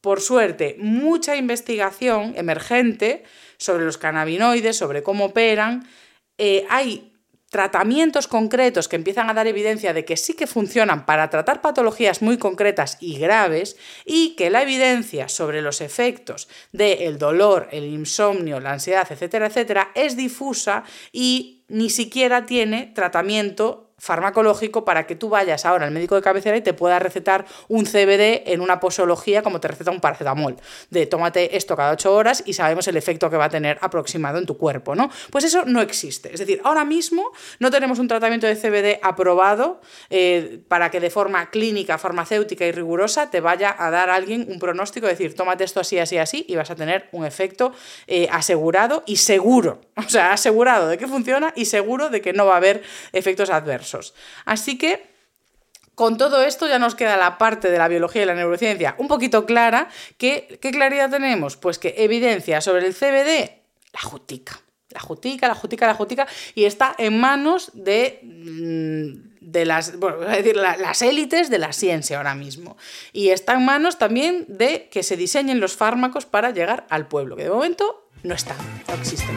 [0.00, 3.24] por suerte, mucha investigación emergente
[3.58, 5.86] sobre los cannabinoides, sobre cómo operan.
[6.38, 7.10] Eh, hay
[7.50, 12.22] tratamientos concretos que empiezan a dar evidencia de que sí que funcionan para tratar patologías
[12.22, 18.60] muy concretas y graves y que la evidencia sobre los efectos del dolor, el insomnio,
[18.60, 25.28] la ansiedad, etcétera, etcétera, es difusa y ni siquiera tiene tratamiento farmacológico para que tú
[25.28, 29.42] vayas ahora al médico de cabecera y te pueda recetar un CBD en una posología
[29.42, 30.56] como te receta un paracetamol,
[30.88, 34.38] de tómate esto cada ocho horas y sabemos el efecto que va a tener aproximado
[34.38, 35.10] en tu cuerpo, ¿no?
[35.30, 36.32] Pues eso no existe.
[36.32, 41.10] Es decir, ahora mismo no tenemos un tratamiento de CBD aprobado eh, para que de
[41.10, 45.80] forma clínica, farmacéutica y rigurosa te vaya a dar alguien un pronóstico, decir, tómate esto
[45.80, 47.72] así, así, así y vas a tener un efecto
[48.06, 49.80] eh, asegurado y seguro.
[50.00, 52.82] O sea, asegurado de que funciona y seguro de que no va a haber
[53.12, 53.89] efectos adversos.
[54.44, 55.10] Así que
[56.00, 59.06] con todo esto ya nos queda la parte de la biología y la neurociencia un
[59.06, 59.90] poquito clara.
[60.16, 61.58] ¿Qué, claridad tenemos?
[61.58, 63.50] Pues que evidencia sobre el CBD,
[63.92, 64.62] la jutica.
[64.88, 71.58] La jutica, la jutica, la jutica, y está en manos de, mm, las élites de
[71.58, 72.78] la ciencia ahora mismo.
[73.12, 77.36] Y está en manos también de que se diseñen los fármacos para llegar al pueblo,
[77.36, 78.56] que de momento no están,
[78.88, 79.36] no existen.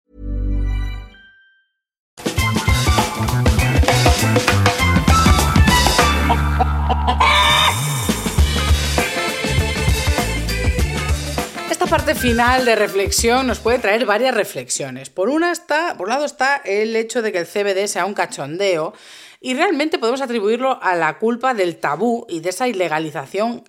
[11.91, 15.09] Parte final de reflexión nos puede traer varias reflexiones.
[15.09, 18.13] Por, una está, por un lado está el hecho de que el CBD sea un
[18.13, 18.93] cachondeo
[19.41, 23.65] y realmente podemos atribuirlo a la culpa del tabú y de esa ilegalización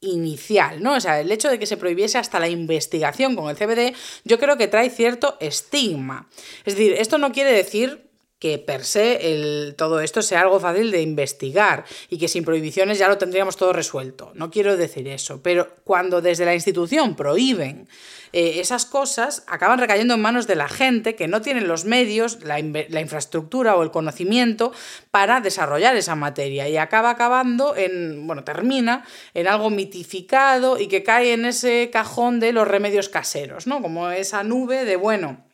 [0.00, 0.94] inicial, ¿no?
[0.94, 4.40] O sea, el hecho de que se prohibiese hasta la investigación con el CBD, yo
[4.40, 6.28] creo que trae cierto estigma.
[6.64, 8.09] Es decir, esto no quiere decir
[8.40, 12.98] que per se el, todo esto sea algo fácil de investigar y que sin prohibiciones
[12.98, 14.32] ya lo tendríamos todo resuelto.
[14.34, 17.86] No quiero decir eso, pero cuando desde la institución prohíben
[18.32, 22.42] eh, esas cosas, acaban recayendo en manos de la gente que no tienen los medios,
[22.42, 24.72] la, la, infraestructura o el conocimiento
[25.10, 31.02] para desarrollar esa materia y acaba acabando en, bueno, termina en algo mitificado y que
[31.02, 33.82] cae en ese cajón de los remedios caseros, ¿no?
[33.82, 35.44] Como esa nube de, bueno,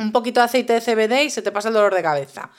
[0.00, 2.50] un poquito de aceite de CBD y se te pasa el dolor de cabeza.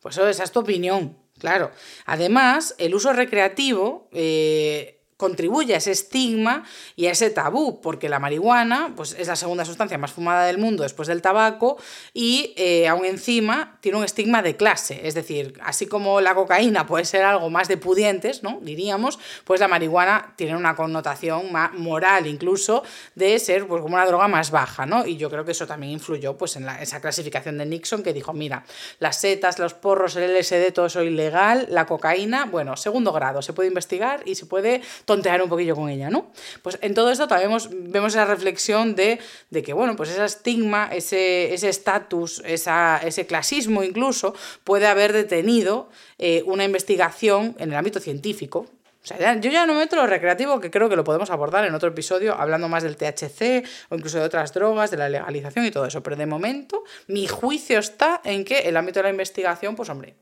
[0.00, 1.70] Pues eso, esa es tu opinión, claro.
[2.06, 6.62] Además, el uso recreativo, eh, contribuye a ese estigma
[6.94, 10.58] y a ese tabú, porque la marihuana pues, es la segunda sustancia más fumada del
[10.58, 11.76] mundo después del tabaco
[12.14, 16.86] y eh, aún encima tiene un estigma de clase, es decir, así como la cocaína
[16.86, 18.60] puede ser algo más de pudientes, ¿no?
[18.62, 22.84] diríamos, pues la marihuana tiene una connotación más moral incluso
[23.16, 25.04] de ser pues, como una droga más baja, ¿no?
[25.04, 28.32] y yo creo que eso también influyó pues, en esa clasificación de Nixon que dijo,
[28.32, 28.64] mira,
[29.00, 33.52] las setas, los porros, el LSD, todo eso ilegal, la cocaína, bueno, segundo grado, se
[33.52, 36.30] puede investigar y se puede tontear un poquillo con ella, ¿no?
[36.60, 37.50] Pues en todo esto también
[37.90, 39.18] vemos, esa reflexión de,
[39.64, 46.64] que, bueno, pues ese estigma, ese estatus, ese clasismo incluso, puede haber detenido eh, una
[46.64, 48.66] investigación en el ámbito científico,
[49.02, 51.74] o sea, yo ya no meto lo recreativo, que creo que lo podemos abordar en
[51.74, 55.70] otro episodio, hablando más del THC o incluso de otras drogas, de la legalización y
[55.70, 56.02] todo eso.
[56.02, 60.16] Pero de momento, mi juicio está en que el ámbito de la investigación, pues hombre,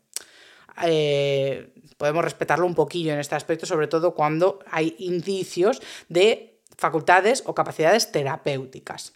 [0.82, 7.42] eh, podemos respetarlo un poquillo en este aspecto, sobre todo cuando hay indicios de facultades
[7.46, 9.14] o capacidades terapéuticas.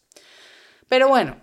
[0.89, 1.37] Pero bueno,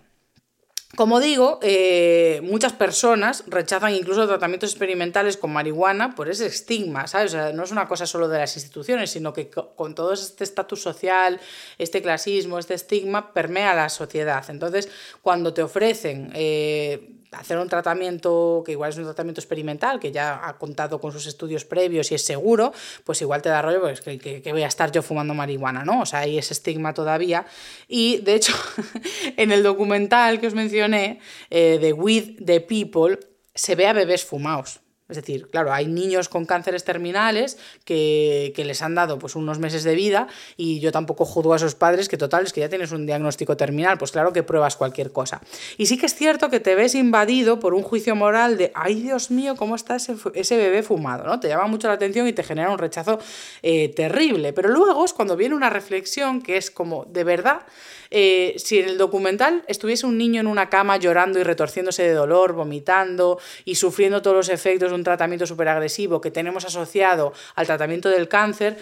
[0.96, 7.34] como digo, eh, muchas personas rechazan incluso tratamientos experimentales con marihuana por ese estigma, ¿sabes?
[7.34, 10.46] O sea, no es una cosa solo de las instituciones, sino que con todo este
[10.46, 11.42] estatus social,
[11.78, 14.46] este clasismo, este estigma, permea la sociedad.
[14.50, 14.90] Entonces,
[15.22, 20.48] cuando te ofrecen eh, hacer un tratamiento que igual es un tratamiento experimental, que ya
[20.48, 24.02] ha contado con sus estudios previos y es seguro, pues igual te da rollo, pues
[24.02, 26.02] que, voy a estar yo fumando marihuana, ¿no?
[26.02, 27.46] O sea, hay ese estigma todavía.
[27.88, 28.54] Y de hecho,
[29.38, 33.20] en el documental que os mencioné, eh, de With the People,
[33.54, 34.80] se ve a bebés fumados.
[35.10, 39.84] Es decir, claro, hay niños con cánceres terminales que, les han dado pues, unos meses
[39.84, 42.92] de vida y yo tampoco juzgo a esos padres que total es que ya tienes
[42.92, 45.42] un diagnóstico terminal, pues claro que pruebas cualquier cosa.
[45.78, 48.96] Y sí que es cierto que te ves invadido por un juicio moral de, ay
[48.96, 51.24] Dios mío, ¿cómo está ese, bebé fumado?
[51.24, 51.40] ¿no?
[51.40, 53.20] Te llama mucho la atención y te genera un rechazo
[53.62, 54.52] eh, terrible.
[54.52, 57.62] Pero luego es cuando viene una reflexión que es como, de verdad,
[58.10, 62.14] eh, si en el documental estuviese un niño en una cama llorando y retorciéndose de
[62.14, 67.66] dolor, vomitando y sufriendo todos los efectos un tratamiento súper agresivo que tenemos asociado al
[67.66, 68.78] tratamiento del cáncer,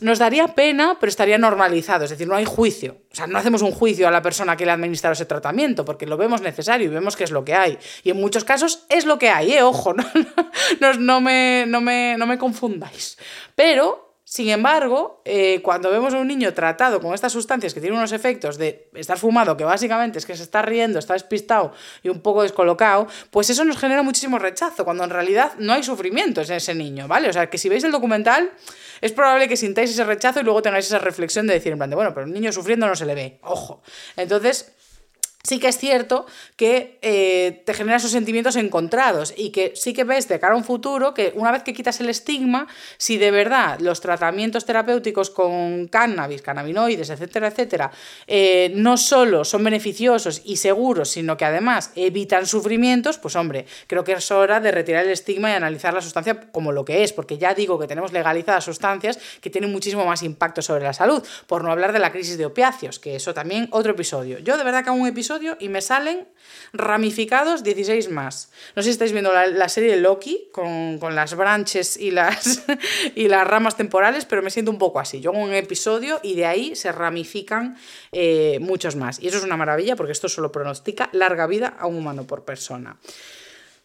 [0.00, 2.98] nos daría pena, pero estaría normalizado, es decir, no hay juicio.
[3.12, 5.84] O sea, no hacemos un juicio a la persona que le ha administrado ese tratamiento,
[5.84, 7.78] porque lo vemos necesario y vemos que es lo que hay.
[8.02, 9.62] Y en muchos casos es lo que hay, ¿eh?
[9.62, 9.94] Ojo,
[10.80, 13.16] no, no, me, no, me, no me confundáis.
[13.54, 17.96] Pero sin embargo, eh, cuando vemos a un niño tratado con estas sustancias que tienen
[17.96, 22.08] unos efectos de estar fumado, que básicamente es que se está riendo, está despistado y
[22.08, 26.42] un poco descolocado, pues eso nos genera muchísimo rechazo, cuando en realidad no hay sufrimiento
[26.42, 27.28] en ese niño, ¿vale?
[27.28, 28.50] O sea, que si veis el documental,
[29.00, 31.90] es probable que sintáis ese rechazo y luego tengáis esa reflexión de decir, en plan,
[31.90, 33.80] de, bueno, pero el niño sufriendo no se le ve, ojo.
[34.16, 34.74] Entonces,
[35.46, 40.02] sí que es cierto que eh, te genera esos sentimientos encontrados y que sí que
[40.02, 42.66] ves de cara a un futuro que una vez que quitas el estigma,
[42.98, 47.90] si de verdad los tratamientos terapéuticos con cannabis, cannabinoides, etcétera, etcétera,
[48.26, 54.02] eh, no solo son beneficiosos y seguros, sino que además evitan sufrimientos, pues hombre, creo
[54.02, 57.12] que es hora de retirar el estigma y analizar la sustancia como lo que es,
[57.12, 61.22] porque ya digo que tenemos legalizadas sustancias que tienen muchísimo más impacto sobre la salud,
[61.46, 64.40] por no hablar de la crisis de opiáceos, que eso también otro episodio.
[64.40, 66.28] Yo de verdad que hago un episodio y me salen
[66.72, 68.50] ramificados 16 más.
[68.74, 72.64] No sé si estáis viendo la, serie de Loki con, las branches y las,
[73.14, 75.20] y las ramas temporales, pero me siento un poco así.
[75.20, 77.76] Yo hago un episodio y de ahí se ramifican
[78.12, 79.20] eh, muchos más.
[79.20, 82.44] Y eso es una maravilla porque esto solo pronostica larga vida a un humano por
[82.44, 82.96] persona.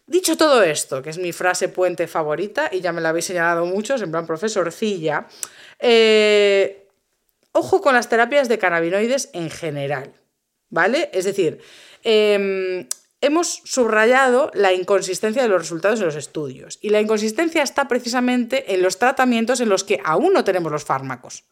[0.06, 3.64] Dicho todo esto, que es mi frase puente favorita y ya me la habéis señalado
[3.66, 5.26] muchos, en plan profesorcilla,
[5.78, 6.88] eh,
[7.52, 10.12] ojo con las terapias de cannabinoides en general.
[10.72, 11.10] ¿Vale?
[11.12, 11.60] Es decir,
[12.02, 12.88] em,
[13.20, 18.74] hemos subrayado la inconsistencia de los resultados de los estudios y la inconsistencia está precisamente
[18.74, 21.44] en los tratamientos en los que aún no tenemos los fármacos.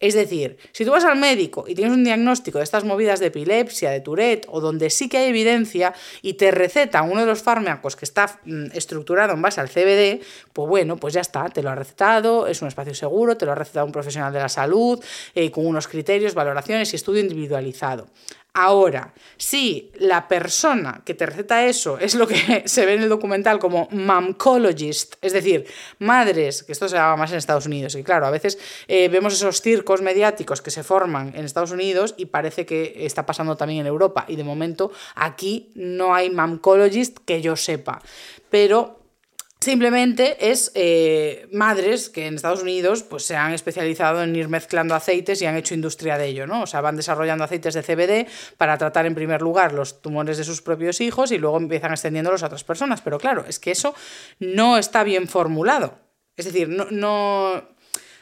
[0.00, 3.26] Es decir, si tú vas al médico y tienes un diagnóstico de estas movidas de
[3.26, 7.42] epilepsia, de Tourette, o donde sí que hay evidencia y te receta uno de los
[7.42, 11.64] fármacos que está mm, estructurado en base al CBD, pues bueno, pues ya está, te
[11.64, 14.48] lo ha recetado, es un espacio seguro, te lo ha recetado un profesional de la
[14.48, 15.02] salud,
[15.34, 18.06] eh, con unos criterios, valoraciones y estudio individualizado.
[18.60, 23.08] Ahora, si la persona que te receta eso es lo que se ve en el
[23.08, 25.64] documental como mamcologist, es decir,
[26.00, 29.34] madres, que esto se llama más en Estados Unidos, y claro, a veces eh, vemos
[29.34, 33.82] esos circos mediáticos que se forman en Estados Unidos y parece que está pasando también
[33.82, 38.02] en Europa, y de momento aquí no hay mamcologist que yo sepa,
[38.50, 38.97] pero
[39.60, 44.94] Simplemente es eh, madres que en Estados Unidos pues, se han especializado en ir mezclando
[44.94, 46.62] aceites y han hecho industria de ello, ¿no?
[46.62, 50.44] O sea, van desarrollando aceites de CBD para tratar en primer lugar los tumores de
[50.44, 53.00] sus propios hijos y luego empiezan extendiéndolos a otras personas.
[53.00, 53.96] Pero claro, es que eso
[54.38, 55.98] no está bien formulado.
[56.36, 57.76] Es decir, no, no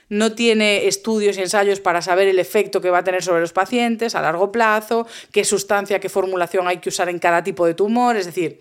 [0.09, 3.53] no tiene estudios y ensayos para saber el efecto que va a tener sobre los
[3.53, 7.75] pacientes a largo plazo, qué sustancia, qué formulación hay que usar en cada tipo de
[7.75, 8.61] tumor, es decir,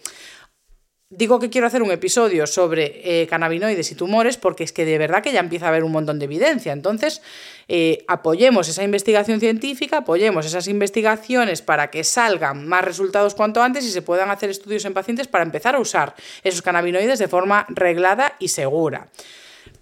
[1.11, 4.97] Digo que quiero hacer un episodio sobre eh, cannabinoides y tumores porque es que de
[4.97, 6.73] verdad que ya empieza a haber un montón de evidencia.
[6.73, 7.21] Entonces,
[7.67, 13.85] eh, apoyemos esa investigación científica, apoyemos esas investigaciones para que salgan más resultados cuanto antes
[13.85, 17.67] y se puedan hacer estudios en pacientes para empezar a usar esos cannabinoides de forma
[17.69, 19.07] reglada y segura.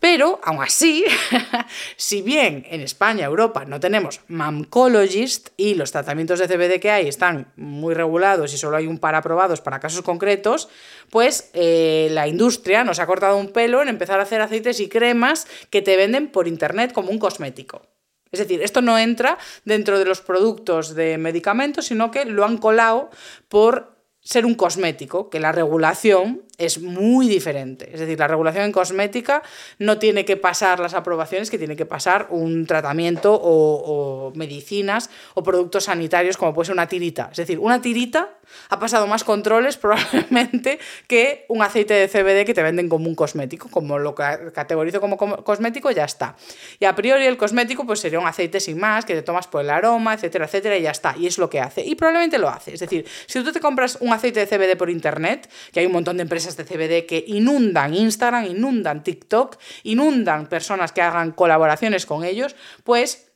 [0.03, 1.05] Pero, aún así,
[1.95, 7.07] si bien en España, Europa, no tenemos mamcologist y los tratamientos de CBD que hay
[7.07, 10.67] están muy regulados y solo hay un par aprobados para casos concretos,
[11.09, 14.89] pues eh, la industria nos ha cortado un pelo en empezar a hacer aceites y
[14.89, 17.83] cremas que te venden por internet como un cosmético.
[18.29, 22.57] Es decir, esto no entra dentro de los productos de medicamentos, sino que lo han
[22.57, 23.09] colado
[23.47, 27.89] por ser un cosmético, que la regulación es muy diferente.
[27.93, 29.43] Es decir, la regulación en cosmética
[29.79, 35.43] no tiene que pasar las aprobaciones que tiene que pasar un tratamiento o, medicinas o
[35.43, 37.29] productos sanitarios como puede ser una tirita.
[37.31, 38.37] Es decir, una tirita
[38.69, 43.15] ha pasado más controles probablemente que un aceite de CBD que te venden como un
[43.15, 46.35] cosmético, como lo categorizo como cosmético, ya está.
[46.79, 49.61] Y a priori el cosmético pues sería un aceite sin más, que te tomas por
[49.61, 51.15] el aroma, etcétera, etcétera, y ya está.
[51.17, 51.81] Y es lo que hace.
[51.81, 52.73] Y probablemente lo hace.
[52.73, 55.91] Es decir, si tú te compras un aceite de CBD por internet, que hay un
[55.91, 62.05] montón de empresas de CBD que inundan Instagram, inundan TikTok, inundan personas que hagan colaboraciones
[62.05, 63.32] con ellos, pues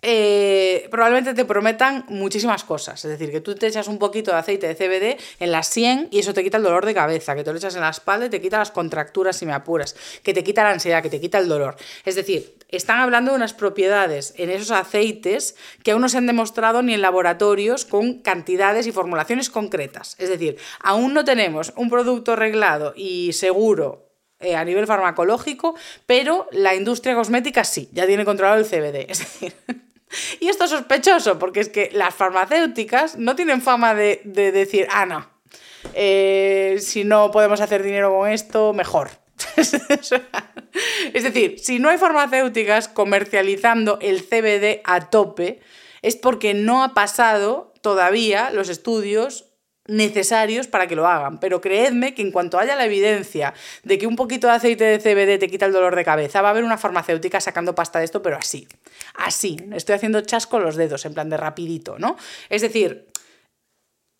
[0.00, 3.04] eh, probablemente te prometan muchísimas cosas.
[3.04, 6.08] Es decir, que tú te echas un poquito de aceite de CBD en la 100
[6.10, 8.26] y eso te quita el dolor de cabeza, que te lo echas en la espalda
[8.26, 11.20] y te quita las contracturas si me apuras, que te quita la ansiedad, que te
[11.20, 11.76] quita el dolor.
[12.04, 16.26] Es decir, están hablando de unas propiedades en esos aceites que aún no se han
[16.26, 20.14] demostrado ni en laboratorios con cantidades y formulaciones concretas.
[20.18, 24.07] Es decir, aún no tenemos un producto arreglado y seguro
[24.40, 25.74] eh, a nivel farmacológico,
[26.06, 29.10] pero la industria cosmética sí, ya tiene controlado el CBD.
[29.10, 29.52] Es decir,
[30.40, 35.06] y esto es sospechoso, porque es que las farmacéuticas no tienen fama de, decir, ah,
[35.06, 35.28] no,
[35.94, 39.10] eh, si no podemos hacer dinero con esto, mejor.
[39.56, 45.60] es decir, si no hay farmacéuticas comercializando el CBD a tope,
[46.02, 49.47] es porque no ha pasado todavía los estudios
[49.88, 51.40] necesarios para que lo hagan.
[51.40, 54.98] Pero creedme que en cuanto haya la evidencia de que un poquito de aceite de
[54.98, 58.04] CBD te quita el dolor de cabeza, va a haber una farmacéutica sacando pasta de
[58.04, 58.68] esto, pero así.
[59.14, 59.56] Así.
[59.72, 62.16] Estoy haciendo chasco los dedos, en plan de rapidito, ¿no?
[62.48, 63.06] Es decir,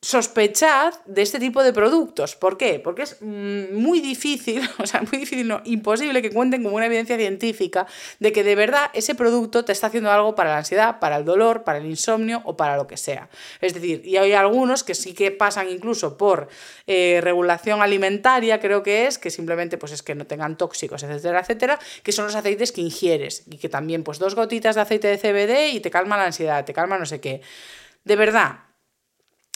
[0.01, 2.37] sospechad de este tipo de productos.
[2.37, 2.79] ¿Por qué?
[2.79, 6.87] Porque es mm, muy difícil, o sea, muy difícil, no, imposible que cuenten con una
[6.87, 7.87] evidencia científica
[8.21, 11.25] de que de verdad ese producto te está haciendo algo para la ansiedad, para el
[11.25, 13.29] dolor, para el insomnio o para lo que sea.
[13.61, 16.49] Es decir, y hay algunos que sí que pasan incluso por
[16.87, 21.41] eh, regulación alimentaria, creo que es, que simplemente pues es que no tengan tóxicos, etcétera,
[21.41, 25.09] etcétera, que son los aceites que ingieres y que también pues dos gotitas de aceite
[25.09, 27.41] de CBD y te calma la ansiedad, te calma no sé qué.
[28.05, 28.68] De verdad,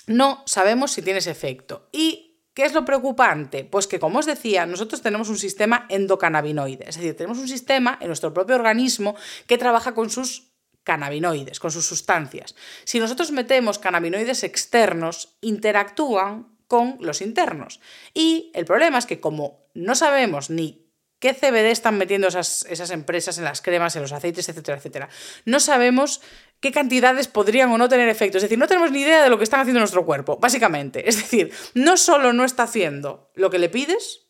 [0.07, 1.89] no sabemos si tiene ese efecto.
[1.93, 3.65] ¿Y qué es lo preocupante?
[3.65, 7.99] Pues que, como os decía, nosotros tenemos un sistema endocannabinoide, es decir, tenemos un sistema
[8.01, 9.15] en nuestro propio organismo
[9.47, 10.53] que trabaja con sus
[10.85, 12.55] cannabinoides, con sus sustancias.
[12.85, 17.81] Si nosotros metemos cannabinoides externos, interactúan con los internos.
[18.15, 20.82] Y el problema es que como no sabemos ni
[21.23, 25.09] qué CBD están metiendo esas, esas, empresas en las cremas, en los aceites, etcétera, etcétera.
[25.45, 26.21] No sabemos
[26.59, 28.39] qué cantidades podrían o no tener efecto.
[28.39, 31.09] Es decir, no tenemos ni idea de lo que están haciendo nuestro cuerpo, básicamente.
[31.09, 34.27] Es decir, no solo no está haciendo lo que le pides,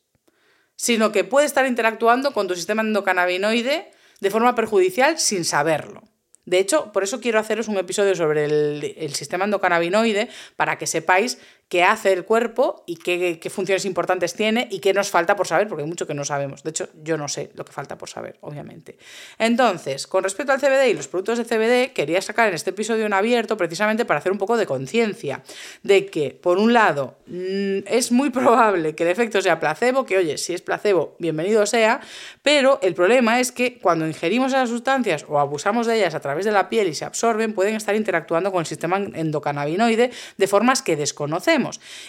[0.75, 3.91] sino que puede estar interactuando con tu sistema endocannabinoide
[4.21, 6.03] de forma perjudicial sin saberlo.
[6.45, 10.85] De hecho, por eso quiero haceros un episodio sobre el, el sistema endocannabinoide para que
[10.85, 11.39] sepáis
[11.73, 15.67] qué hace el cuerpo y qué, funciones importantes tiene y qué nos falta por saber,
[15.67, 16.61] porque hay mucho que no sabemos.
[16.61, 18.95] De hecho, yo no sé lo que falta por saber, obviamente.
[19.39, 23.07] Entonces, con respecto al CBD y los productos de CBD, quería sacar en este episodio
[23.07, 25.41] un abierto precisamente para hacer un poco de conciencia
[25.81, 30.19] de que, por un lado, mm, es muy probable que el efecto sea placebo, que
[30.19, 32.01] oye, si es placebo, bienvenido sea,
[32.43, 36.45] pero el problema es que cuando ingerimos esas sustancias o abusamos de ellas a través
[36.45, 40.83] de la piel y se absorben, pueden estar interactuando con el sistema endocannabinoide de formas
[40.83, 41.62] que desconocemos.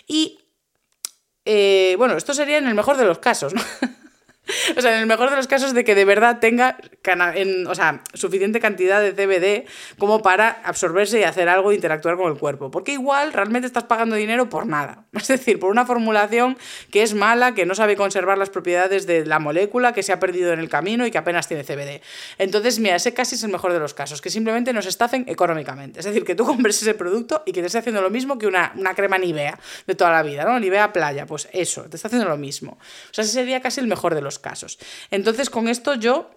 [0.06, 0.38] Y
[1.44, 3.62] eh, bueno, esto sería en el mejor de los casos, ¿no?
[4.76, 6.78] O sea, en el mejor de los casos de que de verdad tenga
[7.68, 9.68] o sea, suficiente cantidad de CBD
[9.98, 12.70] como para absorberse y hacer algo e interactuar con el cuerpo.
[12.70, 15.04] Porque igual realmente estás pagando dinero por nada.
[15.24, 16.58] Es decir, por una formulación
[16.90, 20.20] que es mala, que no sabe conservar las propiedades de la molécula, que se ha
[20.20, 22.02] perdido en el camino y que apenas tiene CBD.
[22.38, 26.00] Entonces, mira, ese casi es el mejor de los casos, que simplemente nos estafen económicamente.
[26.00, 28.46] Es decir, que tú compres ese producto y que te esté haciendo lo mismo que
[28.46, 30.58] una, una crema Nivea de toda la vida, ¿no?
[30.60, 32.72] Nivea playa, pues eso, te está haciendo lo mismo.
[32.72, 34.78] O sea, ese sería casi el mejor de los casos.
[35.10, 36.30] Entonces, con esto yo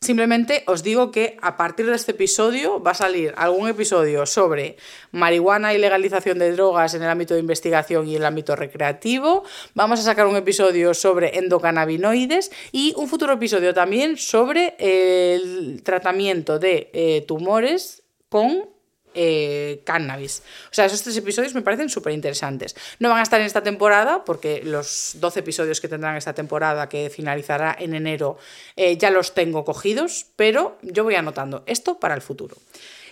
[0.00, 4.76] Simplemente os digo que a partir de este episodio va a salir algún episodio sobre
[5.10, 9.42] marihuana y legalización de drogas en el ámbito de investigación y el ámbito recreativo.
[9.74, 16.58] Vamos a sacar un episodio sobre endocannabinoides y un futuro episodio también sobre el tratamiento
[16.58, 18.75] de eh, tumores con
[19.18, 20.42] eh, cannabis.
[20.70, 22.76] O sea, esos tres episodios me parecen súper interesantes.
[22.98, 26.88] No van a estar en esta temporada porque los 12 episodios que tendrán esta temporada,
[26.88, 28.36] que finalizará en enero,
[28.76, 32.56] eh, ya los tengo cogidos, pero yo voy anotando esto para el futuro.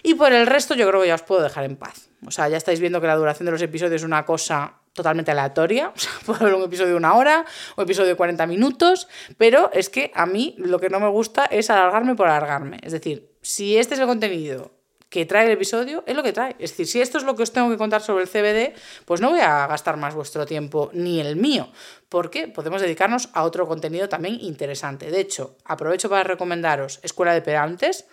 [0.03, 2.11] Y por el resto yo creo que ya os puedo dejar en paz.
[2.27, 5.31] O sea, ya estáis viendo que la duración de los episodios es una cosa totalmente
[5.31, 5.93] aleatoria.
[5.97, 7.47] O sea, puedo ver un episodio de una hora,
[7.77, 11.47] un episodio de 40 minutos, pero es que a mí lo que no me gusta
[11.47, 12.79] es alargarme por alargarme.
[12.83, 14.84] Es decir, si este es el contenido
[15.15, 16.57] que trae el episodio es lo que trae.
[16.59, 19.21] Es decir, si esto es lo que os tengo que contar sobre el CBD, pues
[19.21, 21.69] no voy a gastar más vuestro tiempo ni el mío,
[22.09, 25.12] porque podemos dedicarnos a otro contenido también interesante.
[25.12, 28.07] De hecho, aprovecho para recomendaros Escuela de Pedantes,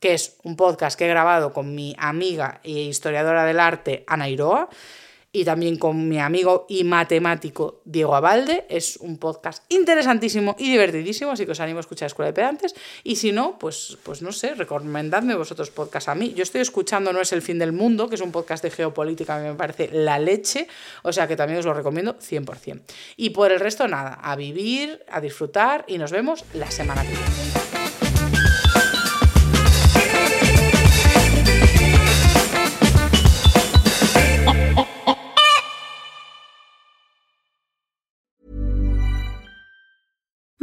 [0.00, 4.30] que es un podcast que he grabado con mi amiga e historiadora del arte, Ana
[4.30, 4.70] Iroa
[5.32, 8.66] y también con mi amigo y matemático Diego Abalde.
[8.68, 12.74] Es un podcast interesantísimo y divertidísimo, así que os animo a escuchar Escuela de Pedantes.
[13.04, 16.32] Y si no, pues, pues no sé, recomendadme vosotros podcast a mí.
[16.34, 19.38] Yo estoy escuchando No es el fin del mundo, que es un podcast de geopolítica,
[19.38, 20.68] mí me parece la leche,
[21.02, 22.80] o sea que también os lo recomiendo 100%.
[23.16, 27.08] Y por el resto, nada, a vivir, a disfrutar y nos vemos la semana que
[27.08, 27.47] viene.